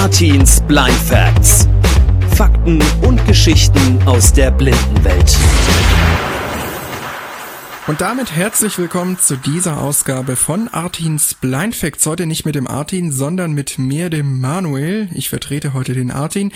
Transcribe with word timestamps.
Artins 0.00 0.62
Blind 0.62 0.96
Facts. 0.96 1.68
Fakten 2.34 2.82
und 3.02 3.22
Geschichten 3.26 4.02
aus 4.06 4.32
der 4.32 4.50
Blindenwelt. 4.50 5.36
Und 7.86 8.00
damit 8.00 8.34
herzlich 8.34 8.78
willkommen 8.78 9.18
zu 9.18 9.36
dieser 9.36 9.78
Ausgabe 9.78 10.36
von 10.36 10.68
Artins 10.68 11.34
Blind 11.34 11.76
Facts. 11.76 12.06
Heute 12.06 12.24
nicht 12.24 12.46
mit 12.46 12.54
dem 12.54 12.66
Artin, 12.66 13.12
sondern 13.12 13.52
mit 13.52 13.78
mir, 13.78 14.08
dem 14.08 14.40
Manuel. 14.40 15.10
Ich 15.12 15.28
vertrete 15.28 15.74
heute 15.74 15.92
den 15.92 16.10
Artin. 16.10 16.50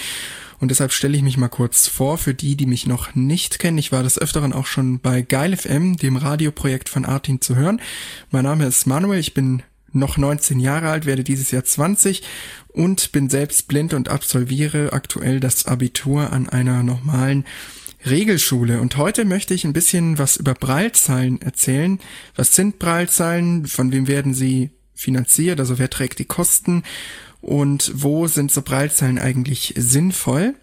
Und 0.59 0.71
deshalb 0.71 0.95
stelle 0.95 1.15
ich 1.15 1.23
mich 1.23 1.37
mal 1.37 1.49
kurz 1.49 1.87
vor 1.87 2.17
für 2.17 2.33
die, 2.33 2.57
die 2.57 2.67
mich 2.67 2.87
noch 2.87 3.15
nicht 3.15 3.59
kennen. 3.59 3.77
Ich 3.77 3.93
war 3.93 4.03
des 4.03 4.19
Öfteren 4.19 4.55
auch 4.55 4.67
schon 4.67 5.01
bei 5.01 5.21
Geil 5.21 5.55
FM, 5.55 5.99
dem 5.99 6.17
Radioprojekt 6.17 6.89
von 6.89 7.05
Artin 7.05 7.43
zu 7.43 7.57
hören. 7.57 7.83
Mein 8.31 8.45
Name 8.45 8.65
ist 8.65 8.87
Manuel, 8.87 9.21
ich 9.21 9.35
bin 9.35 9.63
noch 9.95 10.17
19 10.17 10.61
Jahre 10.61 10.91
alt, 10.91 11.07
werde 11.07 11.25
dieses 11.25 11.51
Jahr 11.51 11.65
20 11.65 12.23
und 12.69 13.13
bin 13.13 13.31
selbst 13.31 13.69
blind 13.69 13.95
und 13.95 14.09
absolviere 14.09 14.93
aktuell 14.93 15.41
das 15.41 15.67
Abitur 15.67 16.33
an 16.33 16.49
einer 16.49 16.83
normalen 16.83 17.45
Regelschule. 18.07 18.81
Und 18.81 18.97
heute 18.97 19.25
möchte 19.25 19.55
ich 19.55 19.65
ein 19.65 19.73
bisschen 19.73 20.19
was 20.19 20.37
über 20.37 20.55
Braillezeilen 20.55 21.41
erzählen. 21.41 22.01
Was 22.37 22.55
sind 22.55 22.79
Braillezeilen? 22.79 23.67
Von 23.67 23.93
wem 23.93 24.09
werden 24.09 24.35
sie 24.35 24.71
finanziert? 24.95 25.61
Also 25.61 25.79
wer 25.79 25.91
trägt 25.91 26.19
die 26.19 26.27
Kosten? 26.27 26.83
Und 27.41 27.93
wo 27.95 28.27
sind 28.27 28.51
so 28.51 28.63
Braillezeilen 28.63 29.19
eigentlich 29.19 29.75
sinnvoll? 29.77 30.55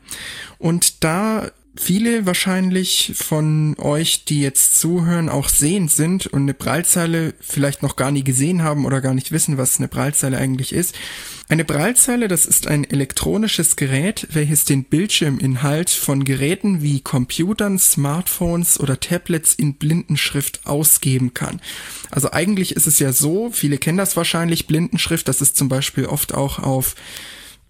Und 0.58 1.04
da 1.04 1.52
viele 1.82 2.26
wahrscheinlich 2.26 3.14
von 3.16 3.76
euch, 3.80 4.24
die 4.26 4.42
jetzt 4.42 4.80
zuhören, 4.80 5.30
auch 5.30 5.50
sehend 5.50 5.92
sind 5.92 6.28
und 6.28 6.44
eine 6.44 6.54
Prallzeile 6.54 7.34
vielleicht 7.42 7.82
noch 7.82 7.96
gar 7.96 8.12
nie 8.12 8.24
gesehen 8.24 8.62
haben 8.62 8.86
oder 8.86 9.02
gar 9.02 9.14
nicht 9.14 9.32
wissen, 9.32 9.58
was 9.58 9.80
eine 9.80 9.88
Prallzeile 9.88 10.38
eigentlich 10.38 10.74
ist. 10.74 10.96
Eine 11.50 11.66
Prallzeile, 11.66 12.28
das 12.28 12.46
ist 12.46 12.68
ein 12.68 12.90
elektronisches 12.90 13.76
Gerät, 13.76 14.28
welches 14.32 14.64
den 14.64 14.86
Bildschirminhalt 14.86 15.90
von 15.90 16.24
Geräten 16.24 16.82
wie 16.82 17.02
Computern, 17.02 17.78
Smartphones 17.80 18.80
oder 18.80 19.00
Tablets 19.00 19.54
in 19.56 19.74
Blindenschrift 19.74 20.62
ausgeben 20.66 21.34
kann. 21.34 21.60
Also 22.12 22.32
eigentlich 22.32 22.76
ist 22.76 22.88
es 22.88 23.00
ja 23.00 23.12
so, 23.12 23.50
viele 23.52 23.80
kennen 23.80 23.98
das 23.98 24.16
wahrscheinlich, 24.16 24.68
Blindenschrift, 24.68 25.28
das 25.28 25.42
ist 25.42 25.58
zum 25.58 25.68
Beispiel 25.68 26.06
oft 26.06 26.34
auch 26.34 26.60
auf 26.60 26.96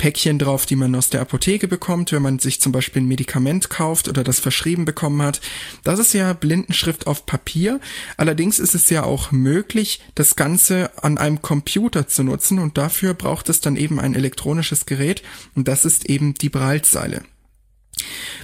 Päckchen 0.02 0.40
drauf, 0.40 0.66
die 0.66 0.76
man 0.76 0.96
aus 0.96 1.12
der 1.12 1.22
Apotheke 1.22 1.68
bekommt, 1.68 2.12
wenn 2.12 2.24
man 2.24 2.40
sich 2.40 2.60
zum 2.60 2.72
Beispiel 2.72 3.04
ein 3.04 3.08
Medikament 3.08 3.70
kauft 3.70 4.08
oder 4.08 4.24
das 4.24 4.40
verschrieben 4.40 4.84
bekommen 4.84 5.22
hat. 5.22 5.42
Das 5.84 6.00
ist 6.00 6.14
ja 6.14 6.34
Blindenschrift 6.34 7.06
auf 7.06 7.28
Papier. 7.28 7.80
Allerdings 8.18 8.58
ist 8.58 8.74
es 8.74 8.90
ja 8.90 9.04
auch 9.04 9.32
möglich, 9.32 10.02
das 10.16 10.36
Ganze 10.36 10.90
an 11.04 11.20
einem 11.20 11.44
Computer 11.44 12.08
zu 12.08 12.24
nutzen 12.24 12.58
und 12.58 12.80
dafür 12.80 13.14
braucht 13.14 13.48
es 13.48 13.62
dann 13.62 13.76
eben 13.76 14.00
ein 14.00 14.16
elektronisches 14.16 14.88
Gerät 14.88 15.22
und 15.54 15.68
das 15.68 15.86
ist 15.86 16.10
eben 16.10 16.34
die 16.34 16.50
Braillezeile. 16.50 17.22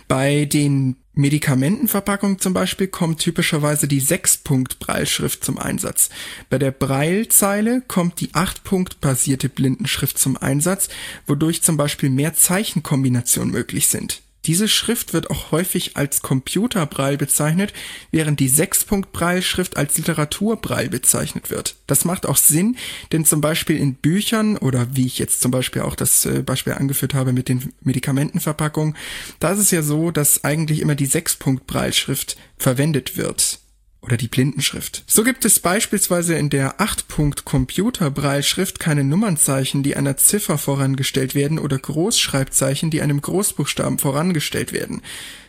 Bei 0.08 0.46
den 0.46 0.98
Medikamentenverpackungen 1.18 2.40
zum 2.40 2.54
Beispiel 2.54 2.88
kommt 2.88 3.20
typischerweise 3.20 3.88
die 3.88 4.02
6-Punkt-Breilschrift 4.02 5.44
zum 5.44 5.58
Einsatz. 5.58 6.10
Bei 6.50 6.58
der 6.58 6.72
Breilzeile 6.72 7.82
kommt 7.88 8.20
die 8.22 8.30
8-Punkt-basierte 8.30 9.50
Blindenschrift 9.50 10.18
zum 10.18 10.38
Einsatz, 10.38 10.90
wodurch 11.26 11.64
zum 11.64 11.76
Beispiel 11.78 12.10
mehr 12.10 12.34
Zeichenkombinationen 12.34 13.52
möglich 13.52 13.88
sind. 13.88 14.22
Diese 14.48 14.70
Schrift 14.70 15.14
wird 15.14 15.30
auch 15.30 15.52
häufig 15.52 15.98
als 15.98 16.22
Computerbraille 16.22 17.18
bezeichnet, 17.18 17.74
während 18.12 18.40
die 18.40 18.48
Sechspunkt-Braille-Schrift 18.48 19.76
als 19.76 19.98
Literaturbraille 19.98 20.90
bezeichnet 20.90 21.50
wird. 21.50 21.76
Das 21.86 22.06
macht 22.06 22.26
auch 22.26 22.38
Sinn, 22.38 22.78
denn 23.12 23.26
zum 23.26 23.42
Beispiel 23.42 23.78
in 23.78 23.96
Büchern 23.96 24.58
oder 24.58 24.88
wie 24.96 25.06
ich 25.06 25.20
jetzt 25.20 25.42
zum 25.42 25.52
Beispiel 25.52 25.82
auch 25.82 25.96
das 25.96 26.26
äh, 26.26 26.44
Beispiel 26.44 26.74
angeführt 26.74 27.14
habe 27.14 27.34
mit 27.34 27.50
den 27.50 27.74
Medikamentenverpackungen, 27.82 28.96
da 29.40 29.52
ist 29.52 29.60
es 29.60 29.72
ja 29.72 29.82
so, 29.82 30.12
dass 30.12 30.46
eigentlich 30.46 30.80
immer 30.80 30.96
die 30.96 31.06
Sechspunkt-Braille-Schrift 31.06 32.38
verwendet 32.58 33.18
wird 33.18 33.60
oder 34.02 34.18
die 34.18 34.28
Blindenschrift. 34.28 35.04
So 35.08 35.24
gibt 35.24 35.46
es 35.46 35.60
beispielsweise 35.60 36.36
in 36.36 36.50
der 36.50 36.80
8-Punkt-Computer-Brailleschrift 36.80 38.80
keine 38.80 39.04
Nummernzeichen, 39.04 39.84
die 39.84 39.96
einer 39.96 40.18
Ziffer 40.18 40.58
vorangestellt 40.58 41.36
werden 41.36 41.60
oder 41.60 41.78
Großschreibzeichen, 41.78 42.92
die 42.92 43.02
einem 43.02 43.22
Großbuchstaben 43.22 43.98
vorangestellt 43.98 44.72
werden. 44.72 45.02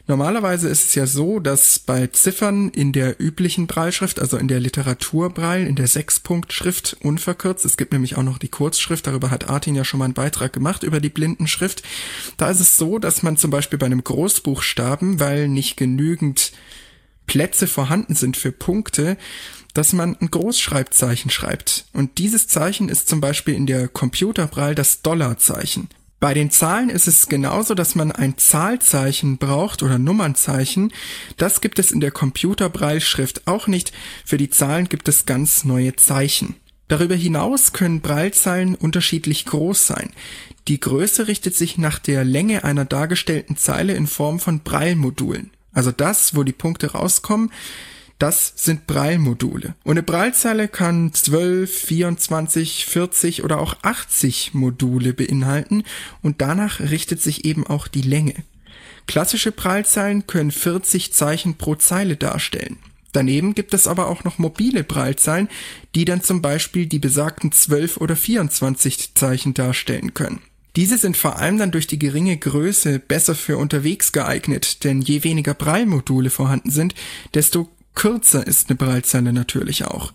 Normalerweise 0.08 0.70
ist 0.70 0.86
es 0.86 0.94
ja 0.94 1.06
so, 1.06 1.38
dass 1.38 1.78
bei 1.78 2.06
Ziffern 2.06 2.70
in 2.70 2.92
der 2.92 3.20
üblichen 3.20 3.66
Brailleschrift, 3.66 4.18
also 4.18 4.38
in 4.38 4.48
der 4.48 4.58
Literaturbraille, 4.58 5.68
in 5.68 5.76
der 5.76 5.86
6-Punkt-Schrift 5.86 6.96
unverkürzt, 7.02 7.66
es 7.66 7.76
gibt 7.76 7.92
nämlich 7.92 8.16
auch 8.16 8.22
noch 8.22 8.38
die 8.38 8.48
Kurzschrift, 8.48 9.06
darüber 9.06 9.30
hat 9.30 9.50
Artin 9.50 9.74
ja 9.74 9.84
schon 9.84 9.98
mal 9.98 10.06
einen 10.06 10.14
Beitrag 10.14 10.54
gemacht 10.54 10.82
über 10.82 11.00
die 11.00 11.10
Blindenschrift, 11.10 11.82
da 12.38 12.48
ist 12.48 12.60
es 12.60 12.78
so, 12.78 12.98
dass 12.98 13.22
man 13.22 13.36
zum 13.36 13.50
Beispiel 13.50 13.78
bei 13.78 13.84
einem 13.84 14.02
Großbuchstaben, 14.02 15.20
weil 15.20 15.46
nicht 15.46 15.76
genügend 15.76 16.52
Plätze 17.28 17.68
vorhanden 17.68 18.16
sind 18.16 18.36
für 18.36 18.50
Punkte, 18.50 19.16
dass 19.74 19.92
man 19.92 20.16
ein 20.16 20.32
Großschreibzeichen 20.32 21.30
schreibt. 21.30 21.84
Und 21.92 22.18
dieses 22.18 22.48
Zeichen 22.48 22.88
ist 22.88 23.08
zum 23.08 23.20
Beispiel 23.20 23.54
in 23.54 23.66
der 23.66 23.86
Computerbraille 23.86 24.74
das 24.74 25.02
Dollarzeichen. 25.02 25.88
Bei 26.20 26.34
den 26.34 26.50
Zahlen 26.50 26.90
ist 26.90 27.06
es 27.06 27.28
genauso, 27.28 27.74
dass 27.74 27.94
man 27.94 28.10
ein 28.10 28.36
Zahlzeichen 28.38 29.38
braucht 29.38 29.84
oder 29.84 29.98
Nummernzeichen. 29.98 30.92
Das 31.36 31.60
gibt 31.60 31.78
es 31.78 31.92
in 31.92 32.00
der 32.00 32.10
Computerbraille-Schrift 32.10 33.46
auch 33.46 33.68
nicht. 33.68 33.92
Für 34.24 34.36
die 34.36 34.50
Zahlen 34.50 34.88
gibt 34.88 35.06
es 35.06 35.26
ganz 35.26 35.62
neue 35.64 35.94
Zeichen. 35.94 36.56
Darüber 36.88 37.14
hinaus 37.14 37.72
können 37.72 38.00
Braillezeilen 38.00 38.74
unterschiedlich 38.74 39.44
groß 39.44 39.86
sein. 39.86 40.10
Die 40.66 40.80
Größe 40.80 41.28
richtet 41.28 41.54
sich 41.54 41.78
nach 41.78 42.00
der 42.00 42.24
Länge 42.24 42.64
einer 42.64 42.84
dargestellten 42.84 43.56
Zeile 43.56 43.94
in 43.94 44.08
Form 44.08 44.40
von 44.40 44.60
Braille-Modulen. 44.60 45.50
Also 45.78 45.92
das, 45.92 46.34
wo 46.34 46.42
die 46.42 46.50
Punkte 46.50 46.90
rauskommen, 46.90 47.52
das 48.18 48.52
sind 48.56 48.88
Braille-Module. 48.88 49.76
Und 49.84 49.92
eine 49.92 50.02
Braillezeile 50.02 50.66
kann 50.66 51.14
12, 51.14 51.72
24, 51.72 52.86
40 52.86 53.44
oder 53.44 53.60
auch 53.60 53.76
80 53.82 54.54
Module 54.54 55.12
beinhalten 55.14 55.84
und 56.20 56.40
danach 56.40 56.80
richtet 56.80 57.22
sich 57.22 57.44
eben 57.44 57.64
auch 57.64 57.86
die 57.86 58.02
Länge. 58.02 58.34
Klassische 59.06 59.52
Braillezeilen 59.52 60.26
können 60.26 60.50
40 60.50 61.12
Zeichen 61.12 61.54
pro 61.54 61.76
Zeile 61.76 62.16
darstellen. 62.16 62.78
Daneben 63.12 63.54
gibt 63.54 63.72
es 63.72 63.86
aber 63.86 64.08
auch 64.08 64.24
noch 64.24 64.38
mobile 64.38 64.82
Braillezeilen, 64.82 65.48
die 65.94 66.04
dann 66.04 66.24
zum 66.24 66.42
Beispiel 66.42 66.86
die 66.86 66.98
besagten 66.98 67.52
12 67.52 67.98
oder 67.98 68.16
24 68.16 69.14
Zeichen 69.14 69.54
darstellen 69.54 70.12
können. 70.12 70.40
Diese 70.78 70.96
sind 70.96 71.16
vor 71.16 71.40
allem 71.40 71.58
dann 71.58 71.72
durch 71.72 71.88
die 71.88 71.98
geringe 71.98 72.36
Größe 72.36 73.00
besser 73.00 73.34
für 73.34 73.56
unterwegs 73.58 74.12
geeignet, 74.12 74.84
denn 74.84 75.02
je 75.02 75.24
weniger 75.24 75.52
Braille-Module 75.52 76.30
vorhanden 76.30 76.70
sind, 76.70 76.94
desto 77.34 77.68
kürzer 77.96 78.46
ist 78.46 78.68
eine 78.68 78.76
Braillezeile 78.76 79.32
natürlich 79.32 79.86
auch. 79.86 80.12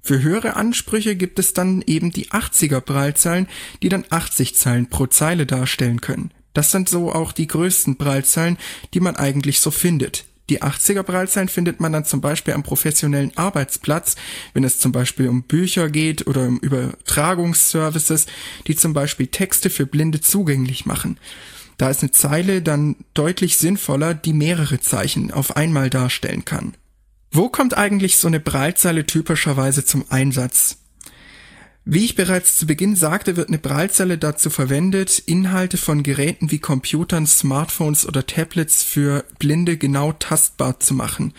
Für 0.00 0.22
höhere 0.22 0.56
Ansprüche 0.56 1.16
gibt 1.16 1.38
es 1.38 1.52
dann 1.52 1.82
eben 1.86 2.12
die 2.12 2.30
80er 2.30 2.80
Braillezeilen, 2.80 3.46
die 3.82 3.90
dann 3.90 4.06
80 4.08 4.54
Zeilen 4.54 4.88
pro 4.88 5.06
Zeile 5.06 5.44
darstellen 5.44 6.00
können. 6.00 6.30
Das 6.54 6.70
sind 6.70 6.88
so 6.88 7.12
auch 7.12 7.32
die 7.32 7.46
größten 7.46 7.96
Braillezeilen, 7.96 8.56
die 8.94 9.00
man 9.00 9.16
eigentlich 9.16 9.60
so 9.60 9.70
findet. 9.70 10.24
Die 10.48 10.62
80er 10.62 11.02
Braillezeilen 11.02 11.48
findet 11.48 11.80
man 11.80 11.92
dann 11.92 12.04
zum 12.04 12.20
Beispiel 12.20 12.54
am 12.54 12.62
professionellen 12.62 13.36
Arbeitsplatz, 13.36 14.14
wenn 14.54 14.62
es 14.62 14.78
zum 14.78 14.92
Beispiel 14.92 15.28
um 15.28 15.42
Bücher 15.42 15.90
geht 15.90 16.26
oder 16.26 16.46
um 16.46 16.58
Übertragungsservices, 16.58 18.26
die 18.66 18.76
zum 18.76 18.92
Beispiel 18.92 19.26
Texte 19.26 19.70
für 19.70 19.86
Blinde 19.86 20.20
zugänglich 20.20 20.86
machen. 20.86 21.18
Da 21.78 21.90
ist 21.90 22.02
eine 22.02 22.12
Zeile 22.12 22.62
dann 22.62 22.96
deutlich 23.12 23.58
sinnvoller, 23.58 24.14
die 24.14 24.32
mehrere 24.32 24.80
Zeichen 24.80 25.30
auf 25.30 25.56
einmal 25.56 25.90
darstellen 25.90 26.44
kann. 26.44 26.74
Wo 27.32 27.48
kommt 27.48 27.76
eigentlich 27.76 28.16
so 28.16 28.28
eine 28.28 28.40
Braillezeile 28.40 29.04
typischerweise 29.04 29.84
zum 29.84 30.04
Einsatz? 30.08 30.78
Wie 31.88 32.04
ich 32.04 32.16
bereits 32.16 32.58
zu 32.58 32.66
Beginn 32.66 32.96
sagte, 32.96 33.36
wird 33.36 33.46
eine 33.46 33.58
Braillezelle 33.58 34.18
dazu 34.18 34.50
verwendet, 34.50 35.20
Inhalte 35.20 35.76
von 35.76 36.02
Geräten 36.02 36.50
wie 36.50 36.58
Computern, 36.58 37.28
Smartphones 37.28 38.08
oder 38.08 38.26
Tablets 38.26 38.82
für 38.82 39.24
Blinde 39.38 39.76
genau 39.76 40.10
tastbar 40.10 40.80
zu 40.80 40.94
machen. 40.94 41.32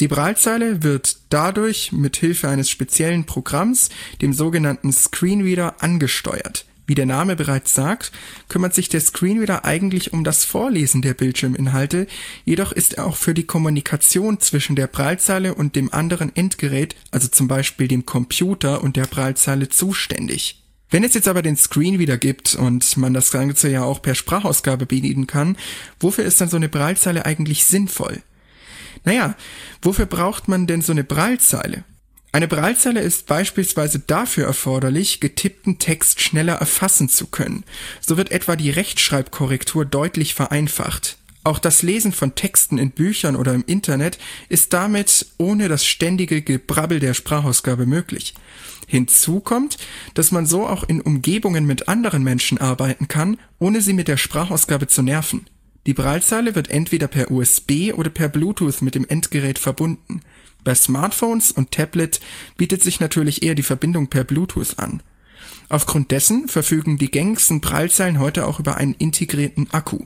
Die 0.00 0.08
Braillezeile 0.08 0.82
wird 0.82 1.18
dadurch 1.28 1.92
mit 1.92 2.16
Hilfe 2.16 2.48
eines 2.48 2.70
speziellen 2.70 3.26
Programms, 3.26 3.90
dem 4.22 4.32
sogenannten 4.32 4.90
Screenreader, 4.90 5.82
angesteuert. 5.82 6.64
Wie 6.90 6.96
der 6.96 7.06
Name 7.06 7.36
bereits 7.36 7.72
sagt, 7.72 8.10
kümmert 8.48 8.74
sich 8.74 8.88
der 8.88 9.00
Screenreader 9.00 9.64
eigentlich 9.64 10.12
um 10.12 10.24
das 10.24 10.44
Vorlesen 10.44 11.02
der 11.02 11.14
Bildschirminhalte, 11.14 12.08
jedoch 12.44 12.72
ist 12.72 12.94
er 12.94 13.06
auch 13.06 13.14
für 13.14 13.32
die 13.32 13.46
Kommunikation 13.46 14.40
zwischen 14.40 14.74
der 14.74 14.88
Prallzeile 14.88 15.54
und 15.54 15.76
dem 15.76 15.94
anderen 15.94 16.34
Endgerät, 16.34 16.96
also 17.12 17.28
zum 17.28 17.46
Beispiel 17.46 17.86
dem 17.86 18.06
Computer 18.06 18.82
und 18.82 18.96
der 18.96 19.06
Prallzeile 19.06 19.68
zuständig. 19.68 20.64
Wenn 20.90 21.04
es 21.04 21.14
jetzt 21.14 21.28
aber 21.28 21.42
den 21.42 21.56
Screenreader 21.56 22.18
gibt 22.18 22.56
und 22.56 22.96
man 22.96 23.14
das 23.14 23.30
Ganze 23.30 23.70
ja 23.70 23.84
auch 23.84 24.02
per 24.02 24.16
Sprachausgabe 24.16 24.84
bedienen 24.84 25.28
kann, 25.28 25.56
wofür 26.00 26.24
ist 26.24 26.40
dann 26.40 26.48
so 26.48 26.56
eine 26.56 26.68
Braillezeile 26.68 27.24
eigentlich 27.24 27.66
sinnvoll? 27.66 28.20
Naja, 29.04 29.36
wofür 29.80 30.06
braucht 30.06 30.48
man 30.48 30.66
denn 30.66 30.82
so 30.82 30.90
eine 30.90 31.04
Braillezeile? 31.04 31.84
Eine 32.32 32.46
Braillezeile 32.46 33.00
ist 33.00 33.26
beispielsweise 33.26 33.98
dafür 33.98 34.46
erforderlich, 34.46 35.18
getippten 35.18 35.78
Text 35.78 36.20
schneller 36.20 36.54
erfassen 36.54 37.08
zu 37.08 37.26
können. 37.26 37.64
So 38.00 38.16
wird 38.16 38.30
etwa 38.30 38.54
die 38.54 38.70
Rechtschreibkorrektur 38.70 39.84
deutlich 39.84 40.34
vereinfacht. 40.34 41.18
Auch 41.42 41.58
das 41.58 41.82
Lesen 41.82 42.12
von 42.12 42.34
Texten 42.36 42.78
in 42.78 42.90
Büchern 42.90 43.34
oder 43.34 43.54
im 43.54 43.64
Internet 43.66 44.18
ist 44.48 44.72
damit 44.72 45.26
ohne 45.38 45.68
das 45.68 45.86
ständige 45.86 46.42
Gebrabbel 46.42 47.00
der 47.00 47.14
Sprachausgabe 47.14 47.86
möglich. 47.86 48.34
Hinzu 48.86 49.40
kommt, 49.40 49.78
dass 50.14 50.30
man 50.30 50.46
so 50.46 50.66
auch 50.66 50.84
in 50.84 51.00
Umgebungen 51.00 51.64
mit 51.64 51.88
anderen 51.88 52.22
Menschen 52.22 52.58
arbeiten 52.58 53.08
kann, 53.08 53.38
ohne 53.58 53.80
sie 53.80 53.92
mit 53.92 54.06
der 54.06 54.18
Sprachausgabe 54.18 54.86
zu 54.86 55.02
nerven. 55.02 55.46
Die 55.86 55.94
Braillezeile 55.94 56.54
wird 56.54 56.68
entweder 56.68 57.08
per 57.08 57.30
USB 57.30 57.92
oder 57.94 58.10
per 58.10 58.28
Bluetooth 58.28 58.82
mit 58.82 58.94
dem 58.94 59.06
Endgerät 59.08 59.58
verbunden. 59.58 60.20
Bei 60.64 60.74
Smartphones 60.74 61.52
und 61.52 61.70
Tablet 61.70 62.20
bietet 62.56 62.82
sich 62.82 63.00
natürlich 63.00 63.42
eher 63.42 63.54
die 63.54 63.62
Verbindung 63.62 64.08
per 64.08 64.24
Bluetooth 64.24 64.78
an. 64.78 65.02
Aufgrund 65.68 66.10
dessen 66.10 66.48
verfügen 66.48 66.98
die 66.98 67.10
gängigsten 67.10 67.60
Braillezeilen 67.60 68.18
heute 68.18 68.46
auch 68.46 68.60
über 68.60 68.76
einen 68.76 68.94
integrierten 68.94 69.70
Akku. 69.70 70.00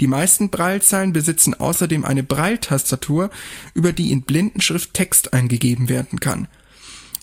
Die 0.00 0.06
meisten 0.06 0.50
Braillezeilen 0.50 1.12
besitzen 1.12 1.54
außerdem 1.54 2.04
eine 2.04 2.22
Braille-Tastatur, 2.22 3.30
über 3.74 3.92
die 3.92 4.10
in 4.10 4.22
Blindenschrift 4.22 4.94
Text 4.94 5.32
eingegeben 5.32 5.88
werden 5.88 6.20
kann. 6.20 6.48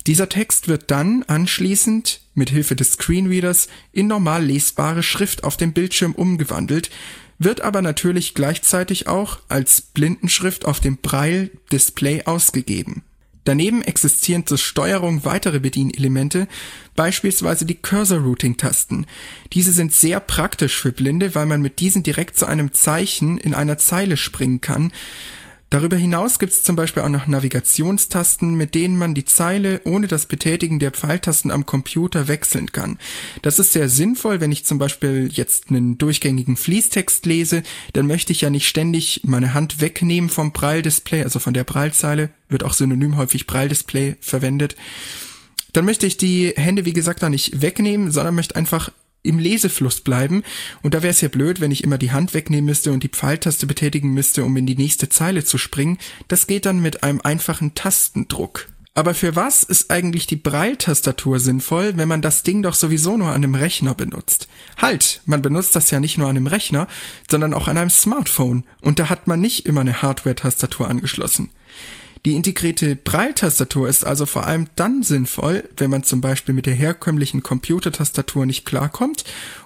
Dieser 0.08 0.30
Text 0.30 0.68
wird 0.68 0.92
dann 0.92 1.24
anschließend 1.24 2.22
mit 2.34 2.50
Hilfe 2.50 2.76
des 2.76 2.94
Screenreaders 2.94 3.68
in 3.92 4.08
normal 4.08 4.46
lesbare 4.46 5.04
Schrift 5.04 5.44
auf 5.44 5.58
dem 5.58 5.74
Bildschirm 5.74 6.14
umgewandelt, 6.14 6.90
wird 7.38 7.62
aber 7.62 7.82
natürlich 7.82 8.34
gleichzeitig 8.34 9.08
auch 9.08 9.40
als 9.48 9.82
Blindenschrift 9.82 10.66
auf 10.66 10.80
dem 10.80 10.98
Braille-Display 10.98 12.24
ausgegeben. 12.26 13.04
Daneben 13.46 13.82
existieren 13.82 14.46
zur 14.46 14.58
Steuerung 14.58 15.26
weitere 15.26 15.60
Bedienelemente, 15.60 16.48
beispielsweise 16.96 17.66
die 17.66 17.76
Cursor-Routing-Tasten. 17.82 19.08
Diese 19.54 19.72
sind 19.72 19.94
sehr 19.94 20.20
praktisch 20.20 20.76
für 20.76 20.92
Blinde, 20.92 21.34
weil 21.34 21.46
man 21.46 21.62
mit 21.62 21.80
diesen 21.80 22.04
direkt 22.04 22.38
zu 22.38 22.46
einem 22.46 22.74
Zeichen 22.74 23.38
in 23.38 23.54
einer 23.54 23.78
Zeile 23.78 24.18
springen 24.18 24.62
kann, 24.62 24.92
Darüber 25.70 25.98
hinaus 25.98 26.40
gibt 26.40 26.52
es 26.52 26.64
zum 26.64 26.76
Beispiel 26.76 27.04
auch 27.04 27.10
noch 27.10 27.28
Navigationstasten, 27.28 28.56
mit 28.56 28.74
denen 28.74 28.98
man 28.98 29.14
die 29.14 29.26
Zeile 29.26 29.82
ohne 29.84 30.08
das 30.08 30.26
Betätigen 30.26 30.80
der 30.80 30.92
Pfeiltasten 30.92 31.52
am 31.52 31.68
Computer 31.68 32.28
wechseln 32.28 32.72
kann. 32.72 32.98
Das 33.44 33.60
ist 33.60 33.74
sehr 33.74 33.88
sinnvoll, 33.88 34.42
wenn 34.42 34.52
ich 34.52 34.66
zum 34.66 34.80
Beispiel 34.80 35.30
jetzt 35.32 35.70
einen 35.70 36.00
durchgängigen 36.00 36.58
Fließtext 36.58 37.26
lese, 37.28 37.62
dann 37.94 38.08
möchte 38.08 38.32
ich 38.32 38.42
ja 38.42 38.50
nicht 38.50 38.68
ständig 38.68 39.22
meine 39.26 39.54
Hand 39.54 39.80
wegnehmen 39.80 40.32
vom 40.32 40.54
Braille-Display, 40.54 41.24
also 41.24 41.38
von 41.38 41.54
der 41.54 41.66
Braillezeile, 41.66 42.32
wird 42.48 42.64
auch 42.64 42.74
synonym 42.74 43.16
häufig 43.16 43.46
Braille-Display 43.46 44.16
verwendet. 44.22 44.76
Dann 45.74 45.86
möchte 45.86 46.08
ich 46.08 46.18
die 46.18 46.52
Hände, 46.56 46.86
wie 46.86 46.94
gesagt, 46.94 47.22
da 47.22 47.30
nicht 47.30 47.62
wegnehmen, 47.62 48.10
sondern 48.10 48.34
möchte 48.34 48.56
einfach 48.56 48.92
im 49.22 49.40
Lesefluss 49.40 50.02
bleiben. 50.02 50.44
Und 50.82 50.94
da 50.94 51.02
wäre 51.02 51.12
es 51.12 51.22
ja 51.22 51.28
blöd, 51.28 51.62
wenn 51.62 51.72
ich 51.72 51.84
immer 51.84 51.98
die 51.98 52.12
Hand 52.12 52.34
wegnehmen 52.34 52.66
müsste 52.66 52.92
und 52.92 53.04
die 53.04 53.10
Pfeiltaste 53.10 53.68
betätigen 53.68 54.14
müsste, 54.14 54.44
um 54.44 54.56
in 54.58 54.66
die 54.66 54.76
nächste 54.76 55.10
Zeile 55.10 55.44
zu 55.44 55.58
springen. 55.58 55.98
Das 56.28 56.48
geht 56.48 56.66
dann 56.66 56.82
mit 56.82 57.04
einem 57.04 57.22
einfachen 57.22 57.76
Tastendruck. 57.76 58.68
Aber 58.96 59.14
für 59.14 59.36
was 59.36 59.64
ist 59.64 59.92
eigentlich 59.92 60.28
die 60.28 60.36
Braille-Tastatur 60.36 61.40
sinnvoll, 61.40 61.94
wenn 61.96 62.10
man 62.10 62.22
das 62.22 62.44
Ding 62.44 62.64
doch 62.64 62.74
sowieso 62.74 63.16
nur 63.18 63.30
an 63.30 63.36
einem 63.36 63.56
Rechner 63.56 63.94
benutzt? 63.94 64.50
Halt, 64.78 65.22
man 65.26 65.42
benutzt 65.42 65.76
das 65.76 65.92
ja 65.92 66.00
nicht 66.00 66.18
nur 66.18 66.28
an 66.28 66.36
einem 66.36 66.48
Rechner, 66.48 66.88
sondern 67.30 67.54
auch 67.54 67.68
an 67.68 67.78
einem 67.78 67.92
Smartphone. 67.92 68.66
Und 68.82 69.00
da 69.00 69.10
hat 69.10 69.28
man 69.28 69.40
nicht 69.40 69.66
immer 69.66 69.82
eine 69.82 70.02
Hardware-Tastatur 70.02 70.90
angeschlossen. 70.90 71.50
Die 72.26 72.36
integrierte 72.36 72.96
Braille-Tastatur 72.96 73.88
ist 73.88 74.06
also 74.06 74.26
vor 74.26 74.46
allem 74.46 74.68
dann 74.76 75.04
sinnvoll, 75.04 75.70
wenn 75.78 75.90
man 75.90 76.04
zum 76.04 76.20
Beispiel 76.20 76.54
mit 76.54 76.66
der 76.66 76.74
herkömmlichen 76.74 77.44
Computertastatur 77.44 78.46
nicht 78.46 78.66
klarkommt 78.66 79.24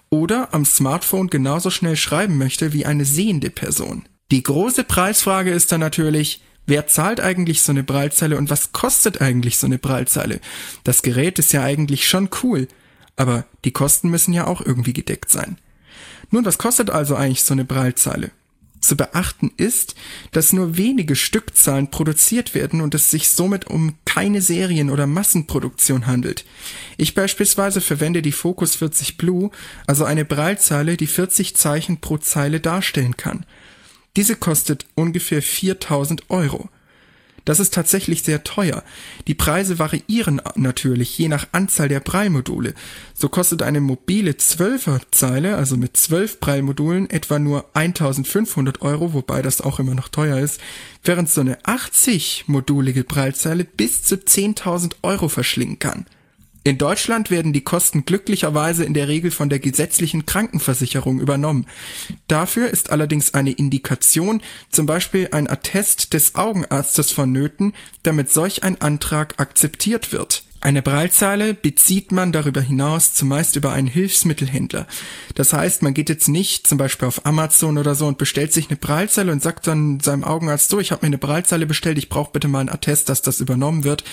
oder 0.09 0.53
am 0.53 0.63
Smartphone 0.63 1.29
genauso 1.29 1.71
schnell 1.71 1.95
schreiben 1.95 2.37
möchte 2.37 2.71
wie 2.71 2.85
eine 2.85 3.05
sehende 3.05 3.49
Person. 3.49 4.03
Die 4.31 4.43
große 4.43 4.83
Preisfrage 4.83 5.51
ist 5.51 5.71
dann 5.71 5.79
natürlich, 5.79 6.43
wer 6.67 6.85
zahlt 6.85 7.19
eigentlich 7.19 7.63
so 7.63 7.71
eine 7.71 7.83
Braillezeile 7.83 8.37
und 8.37 8.51
was 8.51 8.71
kostet 8.71 9.21
eigentlich 9.21 9.57
so 9.57 9.65
eine 9.65 9.79
Braillezeile? 9.79 10.39
Das 10.83 11.01
Gerät 11.01 11.39
ist 11.39 11.53
ja 11.53 11.63
eigentlich 11.63 12.07
schon 12.07 12.29
cool, 12.43 12.67
aber 13.15 13.45
die 13.65 13.71
Kosten 13.71 14.09
müssen 14.09 14.33
ja 14.33 14.45
auch 14.45 14.61
irgendwie 14.61 14.93
gedeckt 14.93 15.31
sein. 15.31 15.57
Nun, 16.29 16.45
was 16.45 16.59
kostet 16.59 16.91
also 16.91 17.15
eigentlich 17.15 17.43
so 17.43 17.53
eine 17.53 17.65
Braillezeile? 17.65 18.31
Zu 18.83 18.97
beachten 18.97 19.49
ist, 19.55 19.95
dass 20.33 20.51
nur 20.51 20.75
wenige 20.75 21.15
Stückzahlen 21.15 21.89
produziert 21.89 22.53
werden 22.53 22.81
und 22.81 22.93
es 22.93 23.09
sich 23.09 23.29
somit 23.29 23.67
um 23.67 23.95
keine 24.03 24.41
Serien- 24.41 24.89
oder 24.89 25.07
Massenproduktion 25.07 26.05
handelt. 26.05 26.43
Ich 26.97 27.13
beispielsweise 27.13 27.79
verwende 27.79 28.21
die 28.21 28.33
Focus 28.33 28.75
40 28.75 29.15
Blue, 29.17 29.51
also 29.87 30.03
eine 30.03 30.25
Braillezeile, 30.25 30.97
die 30.97 31.07
40 31.07 31.55
Zeichen 31.55 32.01
pro 32.01 32.17
Zeile 32.17 32.59
darstellen 32.59 33.15
kann. 33.15 33.45
Diese 34.17 34.35
kostet 34.35 34.85
ungefähr 34.95 35.41
4000 35.41 36.29
Euro. 36.29 36.67
Das 37.45 37.59
ist 37.59 37.73
tatsächlich 37.73 38.23
sehr 38.23 38.43
teuer. 38.43 38.83
Die 39.27 39.33
Preise 39.33 39.79
variieren 39.79 40.41
natürlich 40.55 41.17
je 41.17 41.27
nach 41.27 41.47
Anzahl 41.51 41.89
der 41.89 41.99
Prallmodule. 41.99 42.73
So 43.13 43.27
kostet 43.29 43.61
eine 43.61 43.81
mobile 43.81 44.31
12er 44.31 45.01
Zeile, 45.11 45.57
also 45.57 45.75
mit 45.75 45.97
12 45.97 46.39
Prallmodulen, 46.39 47.09
etwa 47.09 47.39
nur 47.39 47.65
1500 47.73 48.81
Euro, 48.81 49.13
wobei 49.13 49.41
das 49.41 49.61
auch 49.61 49.79
immer 49.79 49.95
noch 49.95 50.07
teuer 50.07 50.39
ist, 50.39 50.61
während 51.03 51.29
so 51.29 51.41
eine 51.41 51.59
80-modulige 51.61 53.03
Prallzeile 53.03 53.65
bis 53.65 54.03
zu 54.03 54.15
10.000 54.15 54.95
Euro 55.03 55.27
verschlingen 55.27 55.79
kann. 55.79 56.05
In 56.65 56.77
Deutschland 56.77 57.29
werden 57.29 57.51
die 57.51 57.63
Kosten 57.63 58.05
glücklicherweise 58.05 58.85
in 58.85 58.93
der 58.93 59.09
Regel 59.09 59.31
von 59.31 59.49
der 59.49 59.59
gesetzlichen 59.59 60.25
Krankenversicherung 60.25 61.19
übernommen. 61.19 61.67
Dafür 62.27 62.69
ist 62.69 62.89
allerdings 62.89 63.33
eine 63.33 63.51
Indikation, 63.51 64.41
zum 64.69 64.85
Beispiel 64.85 65.27
ein 65.31 65.49
Attest 65.49 66.13
des 66.13 66.35
Augenarztes 66.35 67.11
vonnöten, 67.11 67.73
damit 68.03 68.31
solch 68.31 68.63
ein 68.63 68.79
Antrag 68.79 69.41
akzeptiert 69.41 70.13
wird. 70.13 70.43
Eine 70.63 70.81
Braillezeile 70.81 71.53
bezieht 71.53 72.13
man 72.13 72.31
darüber 72.31 72.61
hinaus 72.61 73.13
zumeist 73.13 73.57
über 73.57 73.73
einen 73.73 73.87
Hilfsmittelhändler. 73.87 74.87
Das 75.35 75.51
heißt, 75.51 75.81
man 75.81 75.93
geht 75.93 76.07
jetzt 76.07 76.29
nicht 76.29 76.67
zum 76.67 76.77
Beispiel 76.77 77.05
auf 77.05 77.25
Amazon 77.25 77.77
oder 77.77 77.95
so 77.95 78.07
und 78.07 78.17
bestellt 78.17 78.53
sich 78.53 78.69
eine 78.69 78.77
Braillezeile 78.77 79.33
und 79.33 79.41
sagt 79.41 79.67
dann 79.67 79.99
seinem 79.99 80.23
Augenarzt 80.23 80.69
so, 80.69 80.79
ich 80.79 80.93
habe 80.93 81.01
mir 81.01 81.07
eine 81.07 81.17
Braillezeile 81.17 81.65
bestellt, 81.65 81.97
ich 81.97 82.07
brauche 82.07 82.31
bitte 82.31 82.47
mal 82.47 82.61
ein 82.61 82.69
Attest, 82.69 83.09
dass 83.09 83.21
das 83.21 83.41
übernommen 83.41 83.83
wird, 83.83 84.05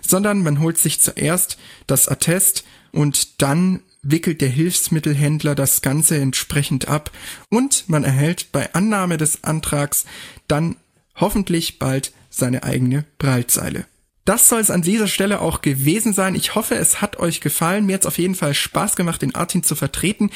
sondern 0.00 0.42
man 0.42 0.60
holt 0.60 0.78
sich 0.78 0.98
zuerst 0.98 1.58
das 1.86 2.08
Attest 2.08 2.64
und 2.90 3.42
dann 3.42 3.80
wickelt 4.00 4.40
der 4.40 4.48
Hilfsmittelhändler 4.48 5.54
das 5.54 5.82
Ganze 5.82 6.16
entsprechend 6.16 6.88
ab 6.88 7.10
und 7.50 7.86
man 7.86 8.04
erhält 8.04 8.50
bei 8.50 8.72
Annahme 8.72 9.18
des 9.18 9.44
Antrags 9.44 10.06
dann 10.46 10.76
hoffentlich 11.16 11.78
bald 11.78 12.14
seine 12.30 12.62
eigene 12.62 13.04
Braillezeile. 13.18 13.84
Das 14.28 14.46
soll 14.46 14.60
es 14.60 14.70
an 14.70 14.82
dieser 14.82 15.06
Stelle 15.06 15.40
auch 15.40 15.62
gewesen 15.62 16.12
sein. 16.12 16.34
Ich 16.34 16.54
hoffe, 16.54 16.74
es 16.74 17.00
hat 17.00 17.18
euch 17.18 17.40
gefallen. 17.40 17.86
Mir 17.86 17.94
hat 17.94 18.02
es 18.02 18.06
auf 18.06 18.18
jeden 18.18 18.34
Fall 18.34 18.52
Spaß 18.52 18.94
gemacht, 18.94 19.22
den 19.22 19.34
Artin 19.34 19.62
zu 19.62 19.74
vertreten. 19.74 20.28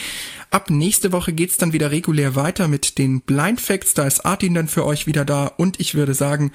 Ab 0.51 0.71
nächste 0.71 1.13
Woche 1.13 1.35
geht's 1.35 1.59
dann 1.59 1.75
wieder 1.75 1.91
regulär 1.91 2.35
weiter 2.35 2.69
mit 2.69 2.97
den 2.97 3.21
Blind 3.21 3.61
Facts. 3.61 3.93
Da 3.93 4.07
ist 4.07 4.25
Artin 4.25 4.55
dann 4.55 4.69
für 4.69 4.87
euch 4.87 5.07
wieder 5.07 5.27
da. 5.27 5.45
Und 5.45 5.79
ich 5.79 5.95
würde 5.95 6.15
sagen, 6.15 6.53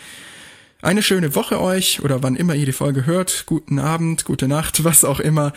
eine 0.82 1.02
schöne 1.02 1.36
Woche 1.36 1.62
euch 1.62 2.02
oder 2.04 2.24
wann 2.24 2.36
immer 2.36 2.56
ihr 2.56 2.66
die 2.66 2.72
Folge 2.72 3.06
hört. 3.06 3.44
Guten 3.46 3.80
Abend, 3.80 4.26
gute 4.26 4.48
Nacht, 4.48 4.84
was 4.84 5.04
auch 5.04 5.20
immer. 5.20 5.54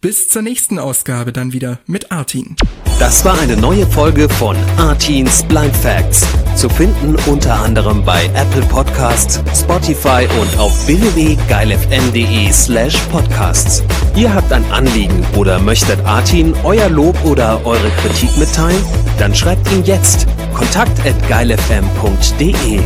Bis 0.00 0.30
zur 0.30 0.40
nächsten 0.40 0.78
Ausgabe 0.78 1.30
dann 1.30 1.52
wieder 1.52 1.78
mit 1.86 2.10
Artin. 2.10 2.56
Das 2.98 3.22
war 3.26 3.38
eine 3.38 3.54
neue 3.54 3.86
Folge 3.86 4.30
von 4.30 4.56
Artins 4.78 5.42
Blind 5.42 5.76
Facts. 5.76 6.26
Zu 6.56 6.70
finden 6.70 7.16
unter 7.26 7.54
anderem 7.60 8.02
bei 8.02 8.24
Apple 8.34 8.62
Podcasts, 8.62 9.42
Spotify 9.54 10.26
und 10.40 10.58
auf 10.58 10.86
www.geilfm.de 10.86 12.50
slash 12.50 12.96
podcasts. 13.12 13.82
Ihr 14.16 14.32
habt 14.32 14.50
ein 14.52 14.64
Anliegen 14.72 15.22
oder 15.36 15.58
möchtet 15.58 16.00
Artin 16.06 16.54
euer 16.64 16.88
Lob 16.88 17.22
oder 17.26 17.64
eure 17.66 17.90
Kritik 18.02 18.34
mitteilen? 18.38 18.82
Dann 19.18 19.34
schreibt 19.34 19.70
ihn 19.70 19.84
jetzt 19.84 20.26
kontakt 20.54 20.98
at 21.06 21.28
geilfm.de. 21.28 22.80